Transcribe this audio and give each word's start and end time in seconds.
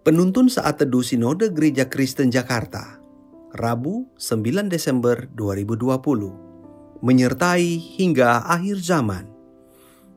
Penuntun 0.00 0.48
saat 0.48 0.80
teduh 0.80 1.04
Sinode 1.04 1.52
Gereja 1.52 1.84
Kristen 1.84 2.32
Jakarta, 2.32 2.96
Rabu 3.52 4.08
9 4.16 4.72
Desember 4.72 5.28
2020, 5.36 7.04
menyertai 7.04 7.76
hingga 8.00 8.48
akhir 8.48 8.80
zaman. 8.80 9.28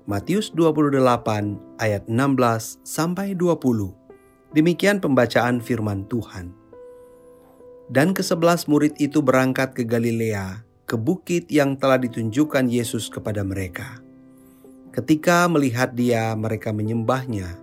Matius 0.07 0.55
28 0.55 1.03
ayat 1.83 2.07
16 2.07 2.79
sampai 2.87 3.35
20. 3.35 4.55
Demikian 4.55 5.03
pembacaan 5.03 5.59
firman 5.59 6.07
Tuhan. 6.07 6.55
Dan 7.91 8.15
kesebelas 8.15 8.71
murid 8.71 8.95
itu 9.03 9.19
berangkat 9.19 9.75
ke 9.75 9.83
Galilea, 9.83 10.63
ke 10.87 10.95
bukit 10.95 11.51
yang 11.51 11.75
telah 11.75 11.99
ditunjukkan 11.99 12.71
Yesus 12.71 13.11
kepada 13.11 13.43
mereka. 13.43 13.99
Ketika 14.95 15.51
melihat 15.51 15.91
dia, 15.91 16.31
mereka 16.39 16.71
menyembahnya 16.71 17.62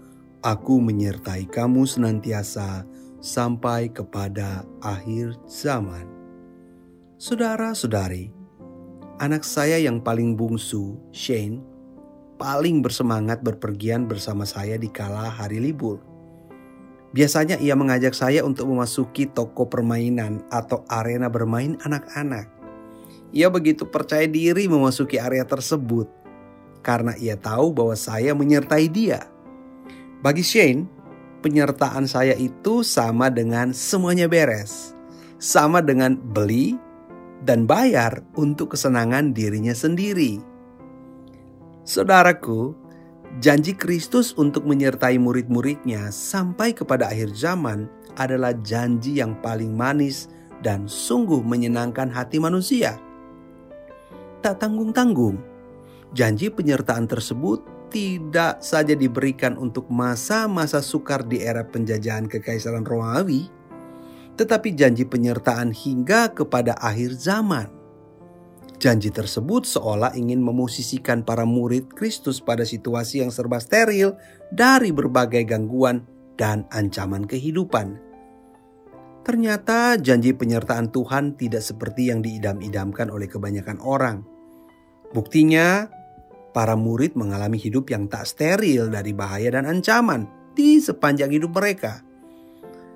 Aku 0.41 0.81
menyertai 0.81 1.45
kamu 1.45 1.85
senantiasa 1.85 2.81
sampai 3.21 3.93
kepada 3.93 4.65
akhir 4.81 5.37
zaman. 5.45 6.09
Saudara-saudari, 7.21 8.33
anak 9.21 9.45
saya 9.45 9.77
yang 9.77 10.01
paling 10.01 10.33
bungsu, 10.33 10.97
Shane, 11.13 11.61
paling 12.41 12.81
bersemangat 12.81 13.45
berpergian 13.45 14.09
bersama 14.09 14.41
saya 14.49 14.81
di 14.81 14.89
kala 14.89 15.29
hari 15.29 15.61
libur. 15.61 16.01
Biasanya 17.13 17.61
ia 17.61 17.77
mengajak 17.77 18.17
saya 18.17 18.41
untuk 18.41 18.65
memasuki 18.65 19.29
toko 19.29 19.69
permainan 19.69 20.41
atau 20.49 20.81
arena 20.89 21.29
bermain 21.29 21.77
anak-anak. 21.85 22.49
Ia 23.29 23.53
begitu 23.53 23.85
percaya 23.85 24.25
diri 24.25 24.65
memasuki 24.65 25.21
area 25.21 25.45
tersebut 25.45 26.09
karena 26.81 27.13
ia 27.21 27.37
tahu 27.37 27.71
bahwa 27.71 27.93
saya 27.93 28.33
menyertai 28.33 28.89
dia. 28.89 29.30
Bagi 30.21 30.45
Shane, 30.45 30.85
penyertaan 31.41 32.05
saya 32.05 32.37
itu 32.37 32.85
sama 32.85 33.33
dengan 33.33 33.73
semuanya 33.73 34.29
beres. 34.29 34.93
Sama 35.41 35.81
dengan 35.81 36.13
beli 36.13 36.77
dan 37.41 37.65
bayar 37.65 38.21
untuk 38.37 38.77
kesenangan 38.77 39.33
dirinya 39.33 39.73
sendiri. 39.73 40.37
Saudaraku, 41.81 42.77
janji 43.41 43.73
Kristus 43.73 44.37
untuk 44.37 44.69
menyertai 44.69 45.17
murid-muridnya 45.17 46.13
sampai 46.13 46.77
kepada 46.77 47.09
akhir 47.09 47.33
zaman 47.33 47.89
adalah 48.13 48.53
janji 48.61 49.17
yang 49.17 49.33
paling 49.41 49.73
manis 49.73 50.29
dan 50.61 50.85
sungguh 50.85 51.41
menyenangkan 51.41 52.13
hati 52.13 52.37
manusia. 52.37 53.01
Tak 54.45 54.61
tanggung-tanggung, 54.61 55.41
janji 56.13 56.53
penyertaan 56.53 57.09
tersebut 57.09 57.80
tidak 57.91 58.63
saja 58.63 58.95
diberikan 58.95 59.59
untuk 59.59 59.91
masa-masa 59.91 60.79
sukar 60.79 61.27
di 61.27 61.43
era 61.43 61.67
penjajahan 61.67 62.25
kekaisaran 62.31 62.87
Romawi, 62.87 63.51
tetapi 64.39 64.71
janji 64.73 65.03
penyertaan 65.03 65.75
hingga 65.75 66.31
kepada 66.31 66.79
akhir 66.79 67.19
zaman. 67.19 67.67
Janji 68.81 69.13
tersebut 69.13 69.69
seolah 69.69 70.17
ingin 70.17 70.41
memosisikan 70.41 71.21
para 71.21 71.45
murid 71.45 71.93
Kristus 71.93 72.41
pada 72.41 72.65
situasi 72.65 73.21
yang 73.21 73.29
serba 73.29 73.61
steril 73.61 74.17
dari 74.49 74.89
berbagai 74.89 75.45
gangguan 75.45 76.01
dan 76.33 76.65
ancaman 76.73 77.29
kehidupan. 77.29 78.01
Ternyata 79.21 80.01
janji 80.01 80.33
penyertaan 80.33 80.89
Tuhan 80.89 81.37
tidak 81.37 81.61
seperti 81.61 82.09
yang 82.09 82.25
diidam-idamkan 82.25 83.13
oleh 83.13 83.29
kebanyakan 83.29 83.77
orang. 83.85 84.25
Buktinya, 85.13 85.85
para 86.51 86.75
murid 86.75 87.15
mengalami 87.15 87.57
hidup 87.59 87.91
yang 87.91 88.07
tak 88.07 88.27
steril 88.27 88.91
dari 88.91 89.11
bahaya 89.11 89.55
dan 89.55 89.67
ancaman 89.67 90.27
di 90.55 90.79
sepanjang 90.79 91.31
hidup 91.31 91.55
mereka. 91.55 92.03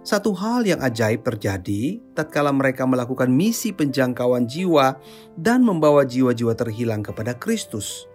Satu 0.06 0.38
hal 0.38 0.70
yang 0.70 0.86
ajaib 0.86 1.26
terjadi 1.26 1.98
tatkala 2.14 2.54
mereka 2.54 2.86
melakukan 2.86 3.26
misi 3.26 3.74
penjangkauan 3.74 4.46
jiwa 4.46 5.02
dan 5.34 5.66
membawa 5.66 6.06
jiwa-jiwa 6.06 6.54
terhilang 6.54 7.02
kepada 7.02 7.34
Kristus. 7.34 8.06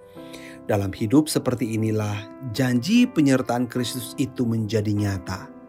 Dalam 0.70 0.94
hidup 0.94 1.26
seperti 1.26 1.74
inilah 1.74 2.14
janji 2.54 3.10
penyertaan 3.10 3.66
Kristus 3.66 4.14
itu 4.22 4.46
menjadi 4.46 4.94
nyata. 4.94 5.59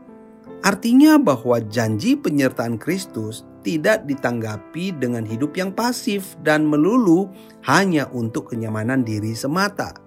Artinya 0.61 1.17
bahwa 1.17 1.57
janji 1.57 2.13
penyertaan 2.13 2.77
Kristus 2.77 3.41
tidak 3.65 4.05
ditanggapi 4.05 4.93
dengan 4.93 5.25
hidup 5.25 5.57
yang 5.57 5.73
pasif 5.73 6.37
dan 6.45 6.69
melulu 6.69 7.29
hanya 7.65 8.05
untuk 8.13 8.53
kenyamanan 8.53 9.01
diri 9.01 9.33
semata. 9.33 9.97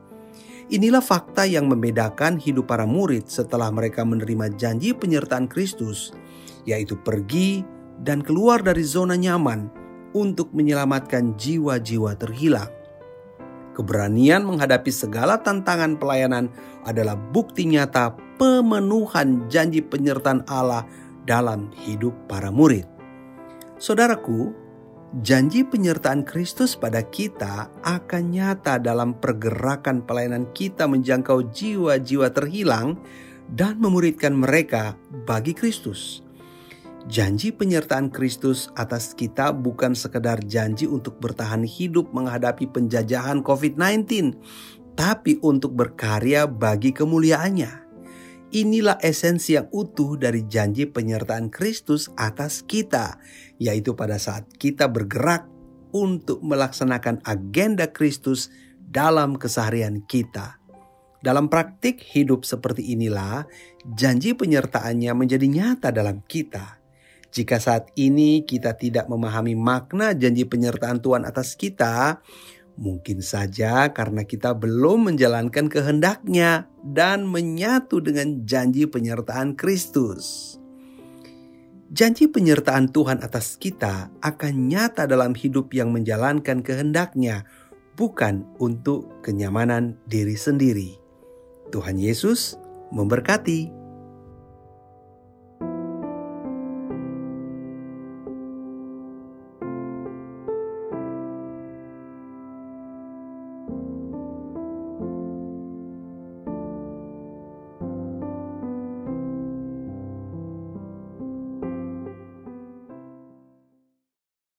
Inilah 0.71 1.03
fakta 1.03 1.45
yang 1.45 1.67
membedakan 1.67 2.39
hidup 2.39 2.71
para 2.71 2.87
murid 2.87 3.27
setelah 3.27 3.69
mereka 3.69 4.07
menerima 4.07 4.55
janji 4.55 4.95
penyertaan 4.95 5.51
Kristus, 5.51 6.15
yaitu 6.65 6.97
pergi 7.03 7.67
dan 8.01 8.25
keluar 8.25 8.63
dari 8.63 8.87
zona 8.87 9.19
nyaman 9.19 9.69
untuk 10.15 10.55
menyelamatkan 10.55 11.35
jiwa-jiwa 11.35 12.15
terhilang. 12.17 12.71
Keberanian 13.75 14.47
menghadapi 14.47 14.89
segala 14.95 15.43
tantangan 15.43 15.99
pelayanan 15.99 16.47
adalah 16.87 17.19
bukti 17.19 17.67
nyata 17.67 18.15
pemenuhan 18.39 19.47
janji 19.49 19.81
penyertaan 19.81 20.45
Allah 20.51 20.87
dalam 21.25 21.73
hidup 21.85 22.13
para 22.29 22.53
murid. 22.53 22.85
Saudaraku, 23.81 24.55
janji 25.21 25.67
penyertaan 25.67 26.23
Kristus 26.23 26.79
pada 26.79 27.03
kita 27.03 27.69
akan 27.83 28.23
nyata 28.31 28.79
dalam 28.79 29.19
pergerakan 29.19 30.05
pelayanan 30.05 30.51
kita 30.55 30.87
menjangkau 30.87 31.51
jiwa-jiwa 31.53 32.31
terhilang 32.33 32.99
dan 33.51 33.77
memuridkan 33.77 34.33
mereka 34.33 34.97
bagi 35.29 35.53
Kristus. 35.53 36.25
Janji 37.05 37.53
penyertaan 37.53 38.09
Kristus 38.09 38.73
atas 38.73 39.13
kita 39.13 39.53
bukan 39.53 39.93
sekedar 39.93 40.41
janji 40.49 40.89
untuk 40.89 41.21
bertahan 41.21 41.61
hidup 41.61 42.09
menghadapi 42.17 42.65
penjajahan 42.73 43.45
COVID-19, 43.45 44.33
tapi 44.97 45.37
untuk 45.45 45.77
berkarya 45.77 46.49
bagi 46.49 46.97
kemuliaannya. 46.97 47.84
Inilah 48.55 49.03
esensi 49.03 49.59
yang 49.59 49.67
utuh 49.75 50.15
dari 50.15 50.47
janji 50.47 50.87
penyertaan 50.87 51.51
Kristus 51.51 52.07
atas 52.15 52.63
kita, 52.63 53.19
yaitu 53.59 53.99
pada 53.99 54.15
saat 54.15 54.47
kita 54.63 54.87
bergerak 54.87 55.51
untuk 55.91 56.39
melaksanakan 56.39 57.19
agenda 57.27 57.91
Kristus 57.91 58.55
dalam 58.79 59.35
keseharian 59.35 60.07
kita. 60.07 60.63
Dalam 61.19 61.51
praktik 61.51 61.99
hidup 61.99 62.47
seperti 62.47 62.95
inilah, 62.95 63.43
janji 63.91 64.39
penyertaannya 64.39 65.11
menjadi 65.19 65.51
nyata 65.51 65.91
dalam 65.91 66.23
kita. 66.23 66.79
Jika 67.35 67.59
saat 67.59 67.91
ini 67.99 68.47
kita 68.47 68.79
tidak 68.79 69.11
memahami 69.11 69.59
makna 69.59 70.15
janji 70.15 70.47
penyertaan 70.47 71.03
Tuhan 71.03 71.27
atas 71.27 71.59
kita, 71.59 72.23
Mungkin 72.75 73.23
saja 73.23 73.95
karena 73.95 74.27
kita 74.27 74.51
belum 74.59 75.15
menjalankan 75.15 75.71
kehendaknya 75.71 76.67
dan 76.83 77.23
menyatu 77.23 78.03
dengan 78.03 78.43
janji 78.43 78.91
penyertaan 78.91 79.55
Kristus. 79.55 80.57
Janji 81.95 82.27
penyertaan 82.27 82.91
Tuhan 82.91 83.23
atas 83.23 83.55
kita 83.55 84.11
akan 84.19 84.55
nyata 84.67 85.07
dalam 85.07 85.39
hidup 85.39 85.71
yang 85.71 85.95
menjalankan 85.95 86.67
kehendaknya, 86.67 87.47
bukan 87.95 88.43
untuk 88.59 89.23
kenyamanan 89.23 89.95
diri 90.11 90.35
sendiri. 90.35 90.99
Tuhan 91.71 91.95
Yesus 91.95 92.59
memberkati. 92.91 93.84